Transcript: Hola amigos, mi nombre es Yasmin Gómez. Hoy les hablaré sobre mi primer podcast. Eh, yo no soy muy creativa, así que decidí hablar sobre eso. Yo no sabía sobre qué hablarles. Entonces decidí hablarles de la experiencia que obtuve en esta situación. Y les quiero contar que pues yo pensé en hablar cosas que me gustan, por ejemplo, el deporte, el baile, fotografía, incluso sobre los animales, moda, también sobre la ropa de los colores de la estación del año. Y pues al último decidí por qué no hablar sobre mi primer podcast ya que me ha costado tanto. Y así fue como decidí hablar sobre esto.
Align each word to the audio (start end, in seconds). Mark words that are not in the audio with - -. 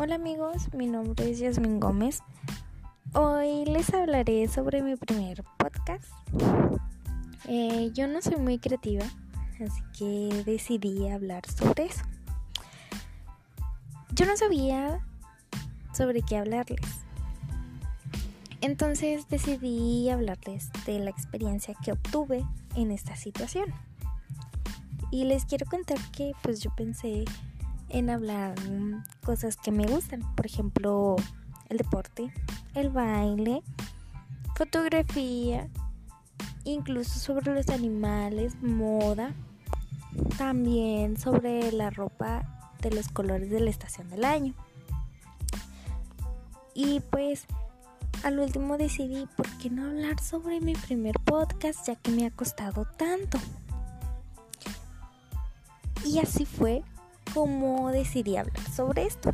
Hola 0.00 0.14
amigos, 0.14 0.72
mi 0.74 0.86
nombre 0.86 1.28
es 1.28 1.40
Yasmin 1.40 1.80
Gómez. 1.80 2.22
Hoy 3.14 3.64
les 3.64 3.92
hablaré 3.92 4.46
sobre 4.46 4.80
mi 4.80 4.94
primer 4.94 5.42
podcast. 5.56 6.04
Eh, 7.48 7.90
yo 7.94 8.06
no 8.06 8.22
soy 8.22 8.36
muy 8.36 8.60
creativa, 8.60 9.04
así 9.54 9.82
que 9.98 10.44
decidí 10.44 11.08
hablar 11.08 11.44
sobre 11.50 11.86
eso. 11.86 12.04
Yo 14.12 14.24
no 14.24 14.36
sabía 14.36 15.04
sobre 15.92 16.22
qué 16.22 16.36
hablarles. 16.36 16.86
Entonces 18.60 19.28
decidí 19.28 20.10
hablarles 20.10 20.70
de 20.86 21.00
la 21.00 21.10
experiencia 21.10 21.74
que 21.82 21.90
obtuve 21.90 22.46
en 22.76 22.92
esta 22.92 23.16
situación. 23.16 23.74
Y 25.10 25.24
les 25.24 25.44
quiero 25.44 25.66
contar 25.66 25.98
que 26.12 26.34
pues 26.44 26.60
yo 26.60 26.72
pensé 26.76 27.24
en 27.88 28.10
hablar 28.10 28.54
cosas 29.24 29.56
que 29.56 29.70
me 29.70 29.86
gustan, 29.86 30.22
por 30.34 30.46
ejemplo, 30.46 31.16
el 31.68 31.78
deporte, 31.78 32.32
el 32.74 32.90
baile, 32.90 33.62
fotografía, 34.54 35.68
incluso 36.64 37.18
sobre 37.18 37.54
los 37.54 37.68
animales, 37.68 38.60
moda, 38.62 39.34
también 40.36 41.16
sobre 41.16 41.72
la 41.72 41.90
ropa 41.90 42.72
de 42.82 42.90
los 42.90 43.08
colores 43.08 43.50
de 43.50 43.60
la 43.60 43.70
estación 43.70 44.08
del 44.08 44.24
año. 44.24 44.54
Y 46.74 47.00
pues 47.00 47.46
al 48.24 48.38
último 48.38 48.78
decidí 48.78 49.26
por 49.36 49.48
qué 49.58 49.70
no 49.70 49.86
hablar 49.86 50.20
sobre 50.20 50.60
mi 50.60 50.74
primer 50.74 51.14
podcast 51.20 51.86
ya 51.86 51.96
que 51.96 52.10
me 52.10 52.26
ha 52.26 52.30
costado 52.30 52.84
tanto. 52.96 53.38
Y 56.04 56.18
así 56.18 56.44
fue 56.44 56.82
como 57.38 57.92
decidí 57.92 58.36
hablar 58.36 58.68
sobre 58.74 59.06
esto. 59.06 59.32